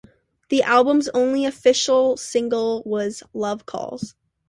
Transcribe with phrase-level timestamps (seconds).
[0.49, 4.15] The album's only official single was "Love Calls".